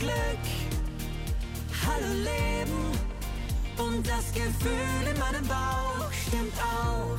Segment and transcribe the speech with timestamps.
[0.00, 0.14] Glück.
[1.84, 2.90] Hallo Leben
[3.78, 7.18] und das Gefühl in meinem Bauch stimmt auch.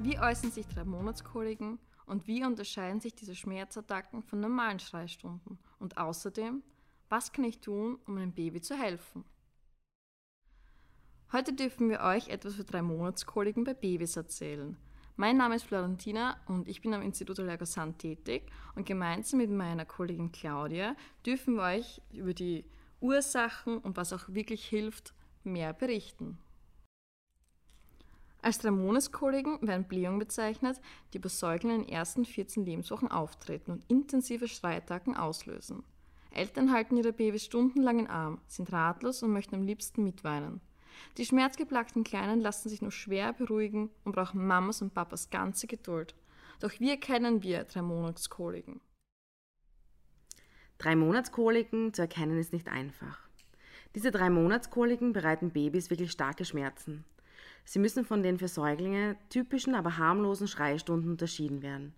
[0.00, 5.56] Wie äußern sich drei Monatskoliken und wie unterscheiden sich diese Schmerzattacken von normalen Schreistunden?
[5.78, 6.64] Und außerdem,
[7.10, 9.24] was kann ich tun, um einem Baby zu helfen?
[11.30, 14.76] Heute dürfen wir euch etwas für drei Monatskoliken bei Babys erzählen.
[15.16, 19.84] Mein Name ist Florentina und ich bin am Institut Allergosan tätig und gemeinsam mit meiner
[19.84, 22.64] Kollegin Claudia dürfen wir euch über die
[23.00, 25.14] Ursachen und was auch wirklich hilft,
[25.44, 26.38] mehr berichten.
[28.42, 30.80] Als drei Monatskoliken werden Blähungen bezeichnet,
[31.12, 35.84] die bei Säuglingen in den ersten 14 Lebenswochen auftreten und intensive Streitattacken auslösen.
[36.32, 40.60] Eltern halten ihre Babys stundenlang in Arm, sind ratlos und möchten am liebsten mitweinen.
[41.16, 46.14] Die schmerzgeplagten Kleinen lassen sich nur schwer beruhigen und brauchen Mamas und Papas ganze Geduld.
[46.60, 48.80] Doch wie erkennen wir drei Monatskoliken?
[50.78, 53.18] Drei Monatskoliken zu erkennen ist nicht einfach.
[53.94, 57.04] Diese drei Monatskoliken bereiten Babys wirklich starke Schmerzen.
[57.64, 61.94] Sie müssen von den für Säuglinge typischen, aber harmlosen Schreistunden unterschieden werden,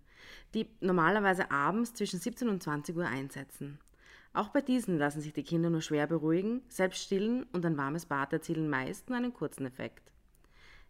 [0.53, 3.79] die normalerweise abends zwischen 17 und 20 Uhr einsetzen.
[4.37, 8.05] Auch bei diesen lassen sich die Kinder nur schwer beruhigen, selbst stillen und ein warmes
[8.05, 10.11] Bad erzielen meist nur einen kurzen Effekt.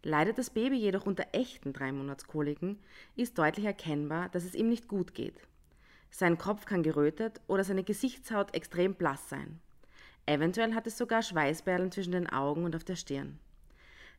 [0.03, 2.77] Leidet das Baby jedoch unter echten Dreimonatskoliken,
[3.15, 5.47] ist deutlich erkennbar, dass es ihm nicht gut geht.
[6.11, 9.61] Sein Kopf kann gerötet oder seine Gesichtshaut extrem blass sein.
[10.25, 13.39] Eventuell hat es sogar Schweißperlen zwischen den Augen und auf der Stirn.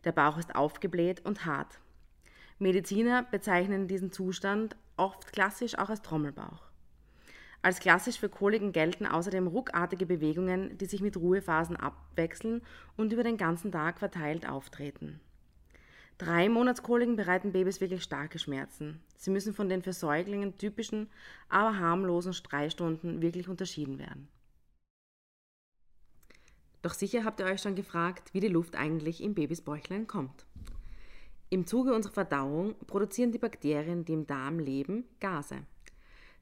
[0.04, 1.80] Der Bauch ist aufgebläht und hart.
[2.58, 6.67] Mediziner bezeichnen diesen Zustand oft klassisch auch als Trommelbauch.
[7.60, 12.62] Als klassisch für Koliken gelten außerdem ruckartige Bewegungen, die sich mit Ruhephasen abwechseln
[12.96, 15.20] und über den ganzen Tag verteilt auftreten.
[16.18, 19.00] Drei Monatskoliken bereiten Babys wirklich starke Schmerzen.
[19.16, 21.08] Sie müssen von den für Säuglingen typischen,
[21.48, 24.28] aber harmlosen Streichstunden wirklich unterschieden werden.
[26.82, 30.46] Doch sicher habt ihr euch schon gefragt, wie die Luft eigentlich im Babys Bäuchlein kommt.
[31.50, 35.64] Im Zuge unserer Verdauung produzieren die Bakterien, die im Darm leben, Gase.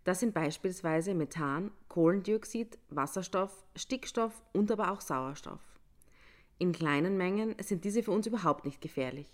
[0.07, 5.59] Das sind beispielsweise Methan, Kohlendioxid, Wasserstoff, Stickstoff und aber auch Sauerstoff.
[6.59, 9.27] In kleinen Mengen sind diese für uns überhaupt nicht gefährlich.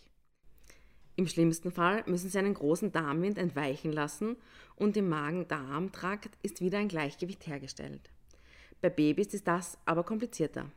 [1.15, 4.37] Im schlimmsten Fall müssen sie einen großen Darmwind entweichen lassen
[4.75, 8.09] und im Magen-Darm-Trakt ist wieder ein Gleichgewicht hergestellt.
[8.81, 10.71] Bei Babys ist das aber komplizierter.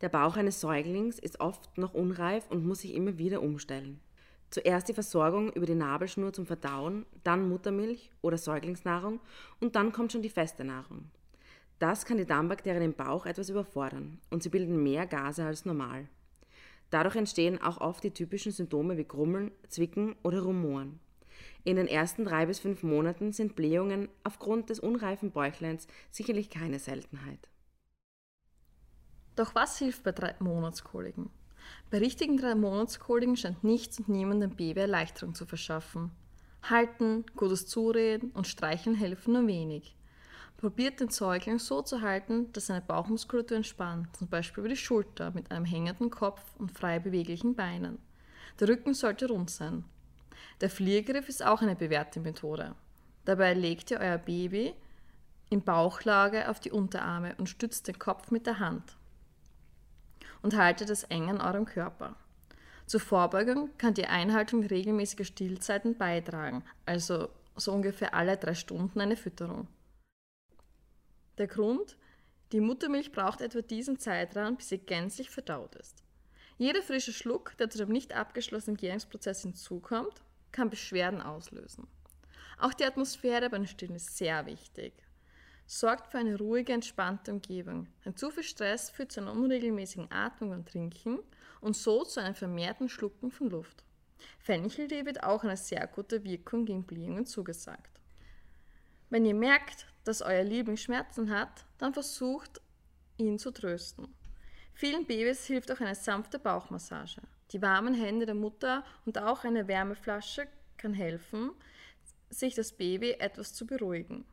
[0.00, 4.00] Der Bauch eines Säuglings ist oft noch unreif und muss sich immer wieder umstellen.
[4.50, 9.20] Zuerst die Versorgung über die Nabelschnur zum Verdauen, dann Muttermilch oder Säuglingsnahrung
[9.60, 11.10] und dann kommt schon die feste Nahrung.
[11.78, 16.08] Das kann die Darmbakterien im Bauch etwas überfordern und sie bilden mehr Gase als normal.
[16.90, 20.98] Dadurch entstehen auch oft die typischen Symptome wie Grummeln, Zwicken oder Rumoren.
[21.62, 26.80] In den ersten drei bis fünf Monaten sind Blähungen aufgrund des unreifen Bäuchleins sicherlich keine
[26.80, 27.48] Seltenheit.
[29.36, 31.30] Doch was hilft bei drei Monatskoliken?
[31.90, 36.12] Bei richtigen drei Monatskoliken scheint nichts und niemand dem Baby Erleichterung zu verschaffen.
[36.62, 39.96] Halten, gutes Zureden und Streicheln helfen nur wenig.
[40.56, 45.30] Probiert den Säugling so zu halten, dass seine Bauchmuskulatur entspannt, zum Beispiel über die Schulter
[45.30, 47.98] mit einem hängenden Kopf und frei beweglichen Beinen.
[48.60, 49.84] Der Rücken sollte rund sein.
[50.60, 52.74] Der Fliergriff ist auch eine bewährte Methode.
[53.24, 54.74] Dabei legt ihr euer Baby
[55.48, 58.96] in Bauchlage auf die Unterarme und stützt den Kopf mit der Hand
[60.42, 62.16] und haltet es eng an eurem Körper.
[62.86, 69.16] Zur Vorbeugung kann die Einhaltung regelmäßiger Stillzeiten beitragen, also so ungefähr alle drei Stunden eine
[69.16, 69.68] Fütterung.
[71.38, 71.96] Der Grund?
[72.52, 76.02] Die Muttermilch braucht etwa diesen Zeitraum, bis sie gänzlich verdaut ist.
[76.58, 81.86] Jeder frische Schluck, der zu dem nicht abgeschlossenen Gärungsprozess hinzukommt, kann Beschwerden auslösen.
[82.58, 84.92] Auch die Atmosphäre beim Stillen ist sehr wichtig
[85.70, 87.86] sorgt für eine ruhige, entspannte Umgebung.
[88.04, 91.20] Ein zu viel Stress führt zu einer unregelmäßigen Atmung und Trinken
[91.60, 93.84] und so zu einem vermehrten Schlucken von Luft.
[94.40, 98.00] Fencheltee wird auch eine sehr gute Wirkung gegen Blähungen zugesagt.
[99.10, 102.60] Wenn ihr merkt, dass euer Liebling Schmerzen hat, dann versucht,
[103.16, 104.12] ihn zu trösten.
[104.74, 107.22] Vielen Babys hilft auch eine sanfte Bauchmassage.
[107.52, 111.52] Die warmen Hände der Mutter und auch eine Wärmeflasche kann helfen,
[112.28, 114.24] sich das Baby etwas zu beruhigen.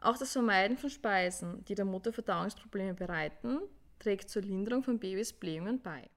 [0.00, 3.60] Auch das Vermeiden von Speisen, die der Mutter Verdauungsprobleme bereiten,
[3.98, 6.10] trägt zur Linderung von Babys Blähungen bei.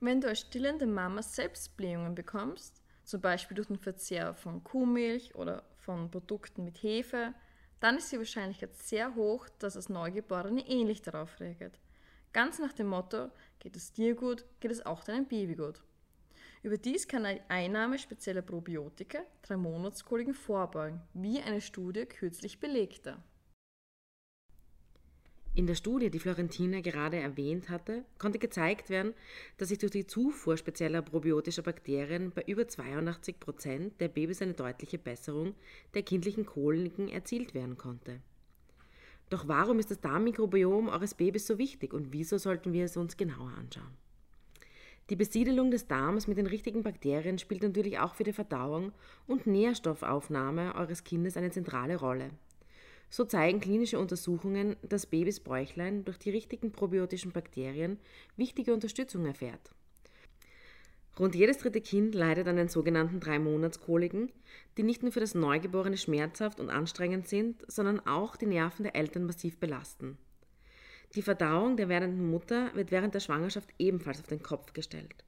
[0.00, 5.34] Wenn du als stillende Mama selbst Blähungen bekommst, zum Beispiel durch den Verzehr von Kuhmilch
[5.34, 7.34] oder von Produkten mit Hefe,
[7.80, 11.78] dann ist die Wahrscheinlichkeit sehr hoch, dass das Neugeborene ähnlich darauf reagiert.
[12.32, 15.82] Ganz nach dem Motto, geht es dir gut, geht es auch deinem Baby gut.
[16.62, 23.16] Überdies kann eine Einnahme spezieller Probiotika drei Monatskoliken vorbeugen, wie eine Studie kürzlich belegte.
[25.54, 29.12] In der Studie, die Florentina gerade erwähnt hatte, konnte gezeigt werden,
[29.56, 34.54] dass sich durch die Zufuhr spezieller probiotischer Bakterien bei über 82 Prozent der Babys eine
[34.54, 35.54] deutliche Besserung
[35.94, 38.20] der kindlichen Koliken erzielt werden konnte.
[39.30, 43.16] Doch warum ist das Darmmikrobiom eures Babys so wichtig und wieso sollten wir es uns
[43.16, 43.96] genauer anschauen?
[45.10, 48.92] Die Besiedelung des Darms mit den richtigen Bakterien spielt natürlich auch für die Verdauung
[49.26, 52.30] und Nährstoffaufnahme eures Kindes eine zentrale Rolle.
[53.08, 57.98] So zeigen klinische Untersuchungen, dass Babys Bäuchlein durch die richtigen probiotischen Bakterien
[58.36, 59.72] wichtige Unterstützung erfährt.
[61.18, 64.30] Rund jedes dritte Kind leidet an den sogenannten Drei-Monats-Koliken,
[64.76, 68.94] die nicht nur für das Neugeborene schmerzhaft und anstrengend sind, sondern auch die Nerven der
[68.94, 70.18] Eltern massiv belasten.
[71.14, 75.24] Die Verdauung der werdenden Mutter wird während der Schwangerschaft ebenfalls auf den Kopf gestellt.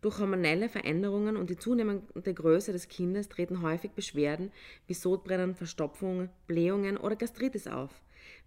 [0.00, 4.52] Durch hormonelle Veränderungen und die zunehmende Größe des Kindes treten häufig Beschwerden
[4.86, 7.90] wie Sodbrennen, Verstopfung, Blähungen oder Gastritis auf,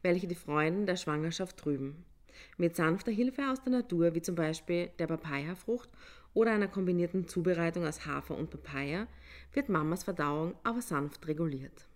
[0.01, 2.05] welche die Freuden der Schwangerschaft trüben.
[2.57, 5.89] Mit sanfter Hilfe aus der Natur, wie zum Beispiel der Papaya-Frucht
[6.33, 9.07] oder einer kombinierten Zubereitung aus Hafer und Papaya,
[9.51, 11.87] wird Mamas Verdauung aber sanft reguliert.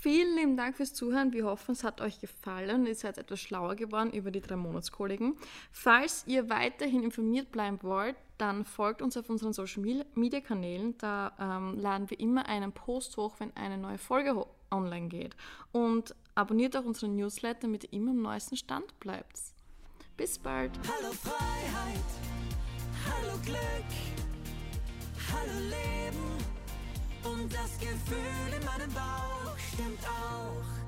[0.00, 1.32] Vielen lieben Dank fürs Zuhören.
[1.32, 4.56] Wir hoffen, es hat euch gefallen und ihr seid etwas schlauer geworden über die drei
[4.56, 5.36] Monatskoliken.
[5.72, 10.98] Falls ihr weiterhin informiert bleiben wollt, dann folgt uns auf unseren Social Media Kanälen.
[10.98, 15.36] Da ähm, laden wir immer einen Post hoch, wenn eine neue Folge online geht.
[15.72, 19.40] Und abonniert auch unseren Newsletter, damit ihr immer am neuesten Stand bleibt.
[20.16, 20.72] Bis bald.
[20.86, 22.04] Hallo Freiheit,
[23.06, 23.58] hallo Glück,
[25.32, 26.53] hallo Leben
[27.44, 30.83] und das Gefühl in meinem Bauch stimmt auch.